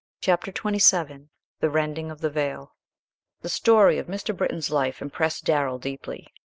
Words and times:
Chapter 0.19 0.49
XXVII 0.51 1.27
THE 1.59 1.69
RENDING 1.69 2.09
OF 2.09 2.21
THE 2.21 2.31
VEIL 2.31 2.73
The 3.41 3.49
story 3.49 3.99
of 3.99 4.07
Mr. 4.07 4.35
Britton's 4.35 4.71
life 4.71 4.99
impressed 4.99 5.45
Darrell 5.45 5.77
deeply. 5.77 6.33